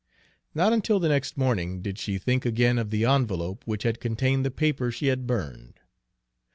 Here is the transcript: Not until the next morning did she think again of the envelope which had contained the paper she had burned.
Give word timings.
Not 0.55 0.73
until 0.73 0.99
the 0.99 1.09
next 1.09 1.37
morning 1.37 1.83
did 1.83 1.99
she 1.99 2.17
think 2.17 2.43
again 2.43 2.79
of 2.79 2.89
the 2.89 3.05
envelope 3.05 3.61
which 3.67 3.83
had 3.83 3.99
contained 3.99 4.43
the 4.43 4.49
paper 4.49 4.89
she 4.91 5.05
had 5.13 5.27
burned. 5.27 5.79